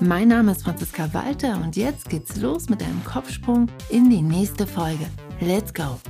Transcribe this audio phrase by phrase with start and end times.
[0.00, 4.66] Mein Name ist Franziska Walter und jetzt geht's los mit einem Kopfsprung in die nächste
[4.66, 5.08] Folge.
[5.40, 6.00] Let's go!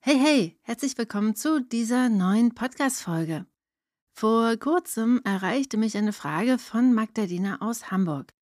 [0.00, 3.46] Hey, hey, herzlich willkommen zu dieser neuen Podcast-Folge.
[4.12, 8.32] Vor kurzem erreichte mich eine Frage von Magdalena aus Hamburg.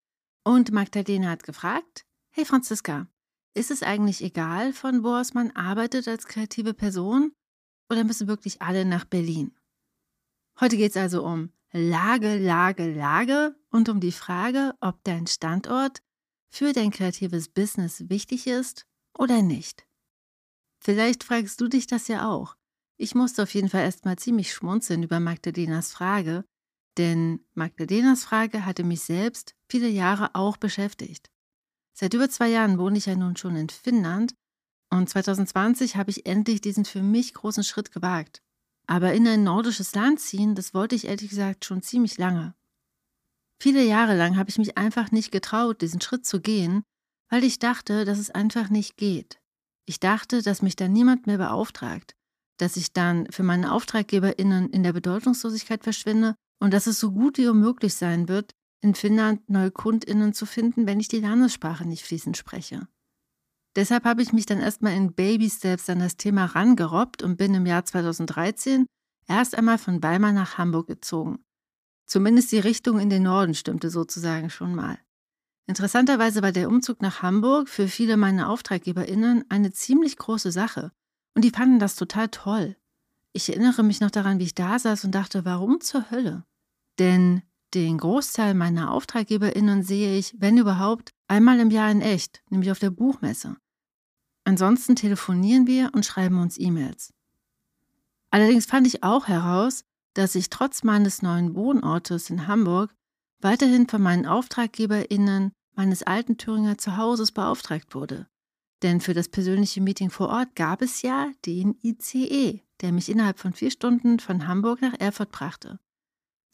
[0.43, 3.07] Und Magdalena hat gefragt: Hey Franziska,
[3.53, 7.33] ist es eigentlich egal, von wo aus man arbeitet als kreative Person?
[7.91, 9.53] Oder müssen wirklich alle nach Berlin?
[10.59, 16.01] Heute geht es also um Lage, Lage, Lage und um die Frage, ob dein Standort
[16.49, 18.85] für dein kreatives Business wichtig ist
[19.17, 19.85] oder nicht.
[20.79, 22.55] Vielleicht fragst du dich das ja auch.
[22.97, 26.45] Ich musste auf jeden Fall erstmal ziemlich schmunzeln über Magdalenas Frage,
[26.97, 31.29] denn Magdalenas Frage hatte mich selbst viele Jahre auch beschäftigt.
[31.93, 34.33] Seit über zwei Jahren wohne ich ja nun schon in Finnland
[34.89, 38.41] und 2020 habe ich endlich diesen für mich großen Schritt gewagt.
[38.87, 42.55] Aber in ein nordisches Land ziehen, das wollte ich ehrlich gesagt schon ziemlich lange.
[43.61, 46.83] Viele Jahre lang habe ich mich einfach nicht getraut, diesen Schritt zu gehen,
[47.29, 49.39] weil ich dachte, dass es einfach nicht geht.
[49.85, 52.15] Ich dachte, dass mich dann niemand mehr beauftragt,
[52.57, 57.37] dass ich dann für meine AuftraggeberInnen in der Bedeutungslosigkeit verschwinde und dass es so gut
[57.37, 58.51] wie unmöglich sein wird,
[58.81, 62.87] in Finnland neue KundInnen zu finden, wenn ich die Landessprache nicht fließend spreche.
[63.77, 67.67] Deshalb habe ich mich dann erstmal in Baby-Steps an das Thema rangerobbt und bin im
[67.67, 68.87] Jahr 2013
[69.27, 71.45] erst einmal von Weimar nach Hamburg gezogen.
[72.07, 74.97] Zumindest die Richtung in den Norden stimmte sozusagen schon mal.
[75.67, 80.91] Interessanterweise war der Umzug nach Hamburg für viele meiner AuftraggeberInnen eine ziemlich große Sache
[81.35, 82.77] und die fanden das total toll.
[83.31, 86.45] Ich erinnere mich noch daran, wie ich da saß und dachte, warum zur Hölle?
[86.97, 87.43] Denn
[87.75, 92.79] den Großteil meiner AuftraggeberInnen sehe ich, wenn überhaupt, einmal im Jahr in echt, nämlich auf
[92.79, 93.57] der Buchmesse.
[94.47, 97.13] Ansonsten telefonieren wir und schreiben uns E-Mails.
[98.29, 102.95] Allerdings fand ich auch heraus, dass ich trotz meines neuen Wohnortes in Hamburg
[103.41, 108.27] weiterhin von meinen AuftraggeberInnen meines alten Thüringer Zuhauses beauftragt wurde.
[108.83, 113.39] Denn für das persönliche Meeting vor Ort gab es ja den ICE, der mich innerhalb
[113.39, 115.77] von vier Stunden von Hamburg nach Erfurt brachte.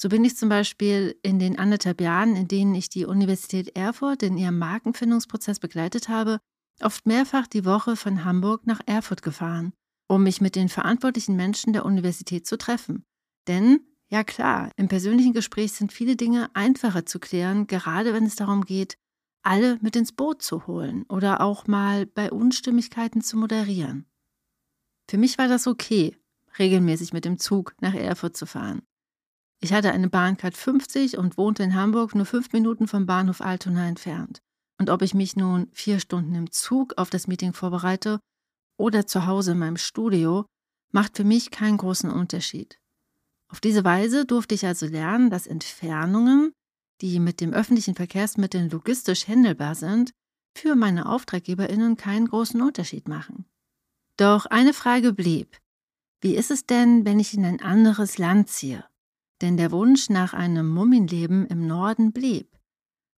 [0.02, 4.24] So bin ich zum Beispiel in den anderthalb Jahren, in denen ich die Universität Erfurt
[4.24, 6.40] in ihrem Markenfindungsprozess begleitet habe,
[6.82, 9.74] oft mehrfach die Woche von Hamburg nach Erfurt gefahren,
[10.08, 13.06] um mich mit den verantwortlichen Menschen der Universität zu treffen.
[13.48, 18.36] Denn ja klar, im persönlichen Gespräch sind viele Dinge einfacher zu klären, gerade wenn es
[18.36, 18.98] darum geht,
[19.44, 24.06] alle mit ins Boot zu holen oder auch mal bei Unstimmigkeiten zu moderieren.
[25.10, 26.16] Für mich war das okay,
[26.58, 28.84] regelmäßig mit dem Zug nach Erfurt zu fahren.
[29.60, 33.88] Ich hatte eine Bahncard 50 und wohnte in Hamburg nur fünf Minuten vom Bahnhof Altona
[33.88, 34.42] entfernt.
[34.84, 38.20] Und ob ich mich nun vier Stunden im Zug auf das Meeting vorbereite
[38.78, 40.46] oder zu Hause in meinem Studio,
[40.92, 42.82] macht für mich keinen großen Unterschied.
[43.50, 46.52] Auf diese Weise durfte ich also lernen, dass Entfernungen,
[47.00, 50.12] die mit dem öffentlichen Verkehrsmitteln logistisch händelbar sind,
[50.54, 53.46] für meine Auftraggeberinnen keinen großen Unterschied machen.
[54.18, 55.60] Doch eine Frage blieb.
[56.20, 58.84] Wie ist es denn, wenn ich in ein anderes Land ziehe?
[59.42, 62.53] Denn der Wunsch nach einem Mummienleben im Norden blieb.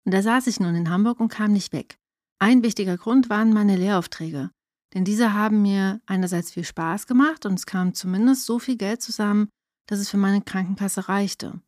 [0.05, 1.97] Und da saß ich nun in Hamburg und kam nicht weg.
[2.39, 4.51] Ein wichtiger Grund waren meine Lehraufträge.
[4.93, 9.01] Denn diese haben mir einerseits viel Spaß gemacht und es kam zumindest so viel Geld
[9.01, 9.49] zusammen,
[9.87, 11.59] dass es für meine Krankenkasse reichte.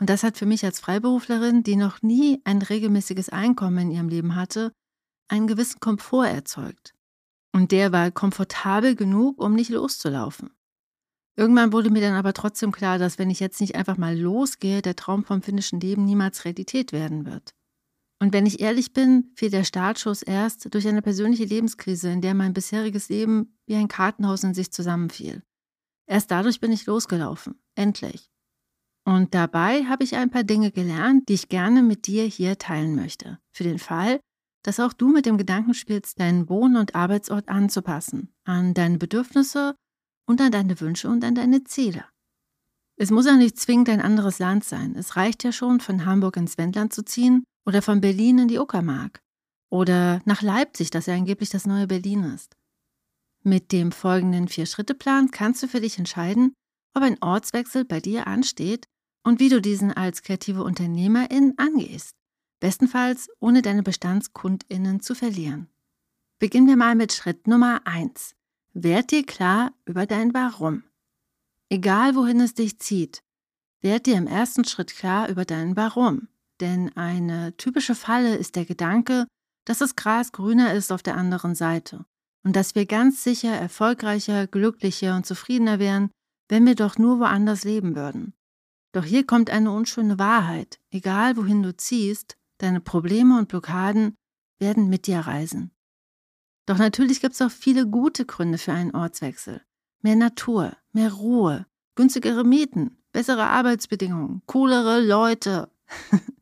[0.00, 4.08] Und das hat für mich als Freiberuflerin, die noch nie ein regelmäßiges Einkommen in ihrem
[4.08, 4.72] Leben hatte,
[5.28, 6.94] einen gewissen Komfort erzeugt.
[7.52, 10.50] Und der war komfortabel genug, um nicht loszulaufen.
[11.36, 14.82] Irgendwann wurde mir dann aber trotzdem klar, dass wenn ich jetzt nicht einfach mal losgehe,
[14.82, 17.54] der Traum vom finnischen Leben niemals Realität werden wird.
[18.20, 22.34] Und wenn ich ehrlich bin, fiel der Startschuss erst durch eine persönliche Lebenskrise, in der
[22.34, 25.42] mein bisheriges Leben wie ein Kartenhaus in sich zusammenfiel.
[26.06, 27.60] Erst dadurch bin ich losgelaufen.
[27.76, 28.30] Endlich.
[29.04, 32.94] Und dabei habe ich ein paar Dinge gelernt, die ich gerne mit dir hier teilen
[32.96, 33.38] möchte.
[33.52, 34.20] Für den Fall,
[34.64, 39.76] dass auch du mit dem Gedanken spielst, deinen Wohn- und Arbeitsort anzupassen, an deine Bedürfnisse
[40.26, 42.04] und an deine Wünsche und an deine Ziele.
[42.96, 44.96] Es muss ja nicht zwingend ein anderes Land sein.
[44.96, 48.58] Es reicht ja schon, von Hamburg ins Wendland zu ziehen oder von Berlin in die
[48.58, 49.20] Uckermark
[49.68, 52.56] oder nach Leipzig, das ja angeblich das neue Berlin ist.
[53.42, 56.54] Mit dem folgenden Vier-Schritte-Plan kannst du für dich entscheiden,
[56.94, 58.86] ob ein Ortswechsel bei dir ansteht
[59.22, 62.16] und wie du diesen als kreative Unternehmerin angehst.
[62.58, 65.68] Bestenfalls ohne deine BestandskundInnen zu verlieren.
[66.38, 68.34] Beginnen wir mal mit Schritt Nummer 1.
[68.72, 70.84] Werd dir klar über dein Warum.
[71.68, 73.22] Egal wohin es dich zieht,
[73.82, 76.28] werd dir im ersten Schritt klar über dein Warum.
[76.60, 79.26] Denn eine typische Falle ist der Gedanke,
[79.64, 82.04] dass das Gras grüner ist auf der anderen Seite
[82.44, 86.10] und dass wir ganz sicher erfolgreicher, glücklicher und zufriedener wären,
[86.48, 88.34] wenn wir doch nur woanders leben würden.
[88.92, 90.80] Doch hier kommt eine unschöne Wahrheit.
[90.90, 94.14] Egal wohin du ziehst, deine Probleme und Blockaden
[94.58, 95.72] werden mit dir reisen.
[96.66, 99.62] Doch natürlich gibt es auch viele gute Gründe für einen Ortswechsel.
[100.00, 105.70] Mehr Natur, mehr Ruhe, günstigere Mieten, bessere Arbeitsbedingungen, coolere Leute.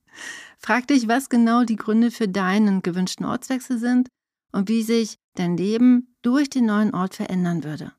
[0.59, 4.09] Frag dich, was genau die Gründe für deinen gewünschten Ortswechsel sind
[4.53, 7.93] und wie sich dein Leben durch den neuen Ort verändern würde.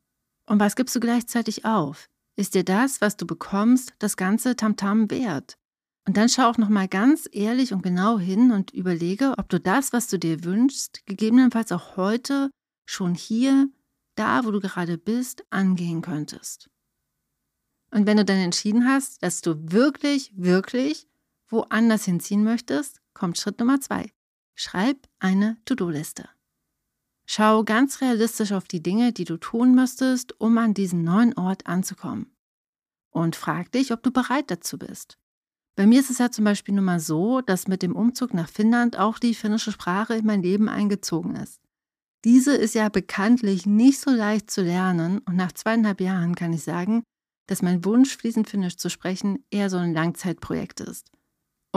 [0.46, 2.06] Und was gibst du gleichzeitig auf?
[2.36, 5.56] Ist dir das, was du bekommst, das ganze Tamtam wert?
[6.06, 9.92] Und dann schau auch nochmal ganz ehrlich und genau hin und überlege, ob du das,
[9.92, 12.50] was du dir wünschst, gegebenenfalls auch heute
[12.86, 13.68] schon hier,
[14.14, 16.70] da wo du gerade bist, angehen könntest.
[17.90, 21.06] Und wenn du dann entschieden hast, dass du wirklich, wirklich
[21.48, 24.10] woanders hinziehen möchtest, kommt Schritt Nummer zwei.
[24.54, 26.28] Schreib eine To-Do-Liste.
[27.26, 31.66] Schau ganz realistisch auf die Dinge, die du tun müsstest, um an diesen neuen Ort
[31.66, 32.34] anzukommen.
[33.10, 35.18] Und frag dich, ob du bereit dazu bist.
[35.76, 38.48] Bei mir ist es ja zum Beispiel nun mal so, dass mit dem Umzug nach
[38.48, 41.60] Finnland auch die finnische Sprache in mein Leben eingezogen ist.
[42.24, 46.64] Diese ist ja bekanntlich nicht so leicht zu lernen und nach zweieinhalb Jahren kann ich
[46.64, 47.04] sagen,
[47.46, 51.12] dass mein Wunsch, fließend Finnisch zu sprechen, eher so ein Langzeitprojekt ist.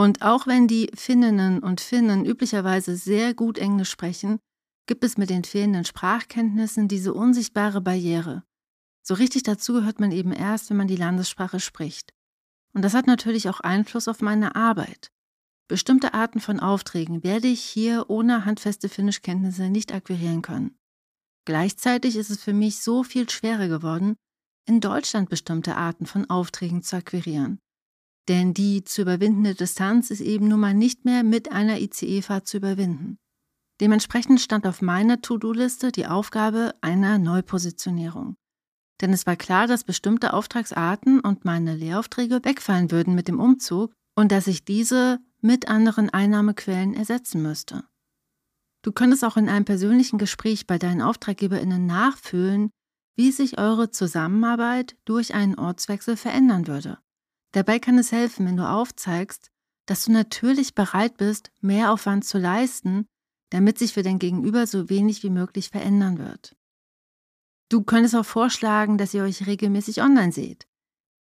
[0.02, 4.40] Und auch wenn die Finninnen und Finnen üblicherweise sehr gut Englisch sprechen,
[4.88, 8.42] gibt es mit den fehlenden Sprachkenntnissen diese unsichtbare Barriere.
[9.04, 12.16] So richtig dazu gehört man eben erst, wenn man die Landessprache spricht.
[12.74, 15.12] Und das hat natürlich auch Einfluss auf meine Arbeit.
[15.68, 20.80] Bestimmte Arten von Aufträgen werde ich hier ohne handfeste Finnischkenntnisse nicht akquirieren können.
[21.46, 24.16] Gleichzeitig ist es für mich so viel schwerer geworden,
[24.66, 27.60] in Deutschland bestimmte Arten von Aufträgen zu akquirieren.
[28.28, 32.58] Denn die zu überwindende Distanz ist eben nun mal nicht mehr mit einer ICE-Fahrt zu
[32.58, 33.18] überwinden.
[33.80, 38.36] Dementsprechend stand auf meiner To-Do-Liste die Aufgabe einer Neupositionierung.
[39.02, 43.92] Denn es war klar, dass bestimmte Auftragsarten und meine Lehraufträge wegfallen würden mit dem Umzug
[44.16, 47.84] und dass ich diese mit anderen Einnahmequellen ersetzen müsste.
[48.84, 52.70] Du könntest auch in einem persönlichen Gespräch bei deinen AuftraggeberInnen nachfühlen,
[53.16, 57.00] wie sich eure Zusammenarbeit durch einen Ortswechsel verändern würde.
[57.52, 59.52] Dabei kann es helfen, wenn du aufzeigst,
[59.86, 63.08] dass du natürlich bereit bist, mehr Aufwand zu leisten,
[63.50, 66.56] damit sich für dein Gegenüber so wenig wie möglich verändern wird.
[67.70, 70.68] Du könntest auch vorschlagen, dass ihr euch regelmäßig online seht.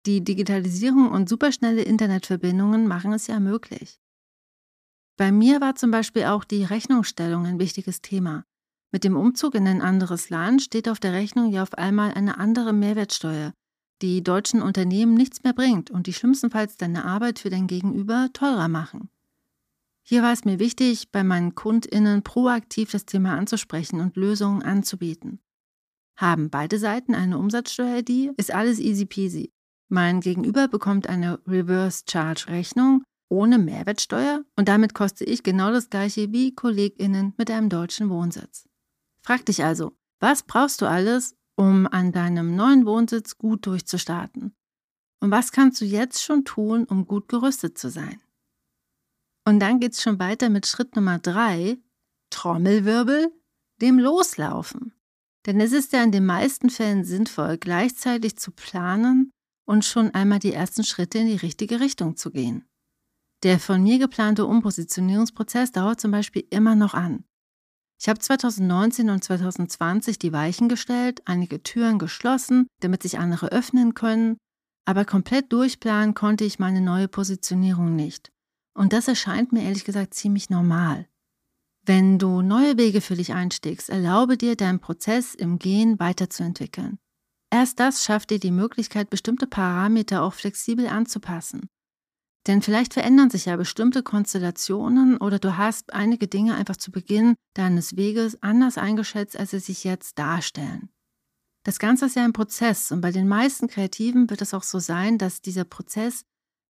[0.07, 4.01] Die Digitalisierung und superschnelle Internetverbindungen machen es ja möglich.
[5.17, 8.45] Bei mir war zum Beispiel auch die Rechnungsstellung ein wichtiges Thema.
[8.93, 12.39] Mit dem Umzug in ein anderes Land steht auf der Rechnung ja auf einmal eine
[12.39, 13.53] andere Mehrwertsteuer,
[14.03, 18.69] die deutschen Unternehmen nichts mehr bringt und die schlimmstenfalls deine Arbeit für dein Gegenüber teurer
[18.69, 19.11] machen.
[20.03, 25.41] Hier war es mir wichtig, bei meinen KundInnen proaktiv das Thema anzusprechen und Lösungen anzubieten.
[26.17, 29.53] Haben beide Seiten eine Umsatzsteuer-ID, ist alles easy peasy.
[29.89, 35.89] Mein Gegenüber bekommt eine Reverse Charge Rechnung ohne Mehrwertsteuer und damit koste ich genau das
[35.89, 38.69] gleiche wie KollegInnen mit einem deutschen Wohnsitz.
[39.23, 44.55] Frag dich also, was brauchst du alles, um an deinem neuen Wohnsitz gut durchzustarten?
[45.21, 48.19] Und was kannst du jetzt schon tun, um gut gerüstet zu sein?
[49.47, 51.77] Und dann geht's schon weiter mit Schritt Nummer drei,
[52.31, 53.31] Trommelwirbel,
[53.83, 54.95] dem Loslaufen.
[55.45, 59.31] Denn es ist ja in den meisten Fällen sinnvoll, gleichzeitig zu planen
[59.67, 62.65] und schon einmal die ersten Schritte in die richtige Richtung zu gehen.
[63.43, 67.25] Der von mir geplante Umpositionierungsprozess dauert zum Beispiel immer noch an.
[68.01, 73.93] Ich habe 2019 und 2020 die Weichen gestellt, einige Türen geschlossen, damit sich andere öffnen
[73.93, 74.39] können,
[74.87, 78.33] aber komplett durchplanen konnte ich meine neue Positionierung nicht.
[78.75, 81.07] Und das erscheint mir ehrlich gesagt ziemlich normal.
[81.85, 86.99] Wenn du neue Wege für dich einstiegst, erlaube dir, deinen Prozess im Gehen weiterzuentwickeln.
[87.51, 91.69] Erst das schafft dir die Möglichkeit, bestimmte Parameter auch flexibel anzupassen.
[92.47, 97.35] Denn vielleicht verändern sich ja bestimmte Konstellationen oder du hast einige Dinge einfach zu Beginn
[97.55, 100.91] deines Weges anders eingeschätzt, als sie sich jetzt darstellen.
[101.65, 104.79] Das Ganze ist ja ein Prozess und bei den meisten Kreativen wird es auch so
[104.79, 106.25] sein, dass dieser Prozess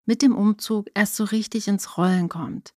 [0.04, 2.74] mit dem Umzug erst so richtig ins Rollen kommt.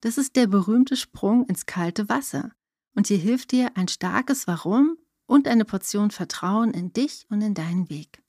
[0.00, 2.52] Das ist der berühmte Sprung ins kalte Wasser.
[2.94, 4.96] Und hier hilft dir ein starkes Warum
[5.26, 8.22] und eine Portion Vertrauen in dich und in deinen Weg.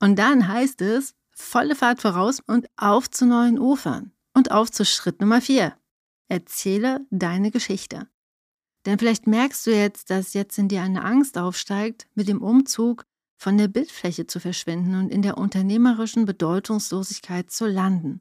[0.00, 4.84] Und dann heißt es, volle Fahrt voraus und auf zu neuen Ufern und auf zu
[4.84, 5.76] Schritt Nummer vier.
[6.28, 8.08] erzähle deine Geschichte.
[8.86, 13.04] Denn vielleicht merkst du jetzt, dass jetzt in dir eine Angst aufsteigt, mit dem Umzug
[13.38, 18.20] von der Bildfläche zu verschwinden und in der unternehmerischen Bedeutungslosigkeit zu landen.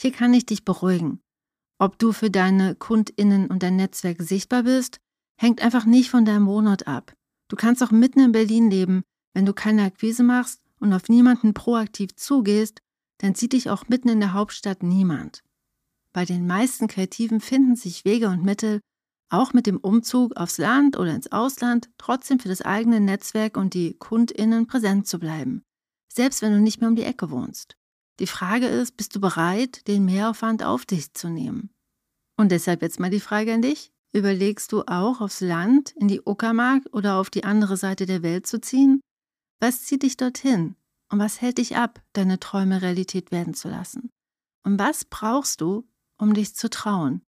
[0.00, 1.20] Hier kann ich dich beruhigen.
[1.78, 5.00] Ob du für deine Kundinnen und dein Netzwerk sichtbar bist,
[5.36, 7.14] hängt einfach nicht von deinem Wohnort ab.
[7.48, 9.02] Du kannst auch mitten in Berlin leben,
[9.34, 12.80] wenn du keine Akquise machst und auf niemanden proaktiv zugehst,
[13.18, 15.42] dann sieht dich auch mitten in der Hauptstadt niemand.
[16.12, 18.80] Bei den meisten Kreativen finden sich Wege und Mittel,
[19.30, 23.74] auch mit dem Umzug aufs Land oder ins Ausland trotzdem für das eigene Netzwerk und
[23.74, 25.62] die Kundinnen präsent zu bleiben,
[26.08, 27.76] selbst wenn du nicht mehr um die Ecke wohnst.
[28.20, 31.70] Die Frage ist, bist du bereit, den Mehraufwand auf dich zu nehmen?
[32.36, 33.90] Und deshalb jetzt mal die Frage an dich.
[34.12, 38.46] Überlegst du auch aufs Land, in die Uckermark oder auf die andere Seite der Welt
[38.46, 39.00] zu ziehen?
[39.64, 40.76] Was zieht dich dorthin?
[41.10, 44.10] Und was hält dich ab, deine Träume Realität werden zu lassen?
[44.62, 47.22] Und was brauchst du, um dich zu trauen?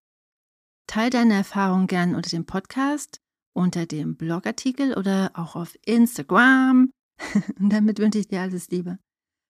[0.85, 3.21] Teil deine Erfahrung gern unter dem Podcast,
[3.53, 6.91] unter dem Blogartikel oder auch auf Instagram.
[7.57, 8.99] Und damit wünsche ich dir alles Liebe.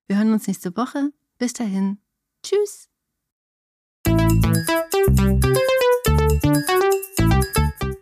[0.06, 1.12] Wir hören uns nächste Woche.
[1.40, 1.98] Bis dahin.
[2.44, 2.88] Tschüss.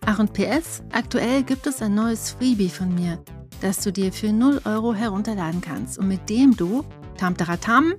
[0.06, 3.24] Ach und PS, aktuell gibt es ein neues Freebie von mir,
[3.64, 6.84] das du dir für 0 Euro herunterladen kannst und mit dem du,
[7.18, 7.94] tamtaratam,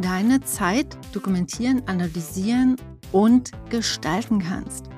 [0.00, 2.74] deine Zeit dokumentieren, analysieren
[3.12, 4.90] und gestalten kannst.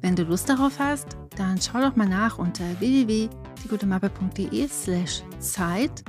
[0.00, 6.02] Wenn du Lust darauf hast, dann schau doch mal nach unter www.diegutemappe.de slash Zeit,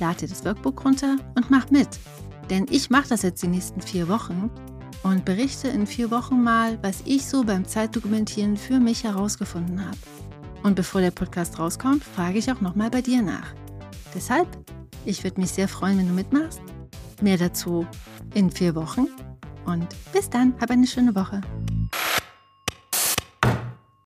[0.00, 1.88] lade dir das Workbook runter und mach mit.
[2.48, 4.50] Denn ich mache das jetzt die nächsten vier Wochen
[5.02, 9.98] und berichte in vier Wochen mal, was ich so beim Zeitdokumentieren für mich herausgefunden habe.
[10.64, 13.54] Und bevor der Podcast rauskommt, frage ich auch nochmal bei dir nach.
[14.14, 14.48] Deshalb,
[15.04, 16.62] ich würde mich sehr freuen, wenn du mitmachst.
[17.20, 17.86] Mehr dazu
[18.32, 19.08] in vier Wochen.
[19.66, 21.42] Und bis dann, hab eine schöne Woche.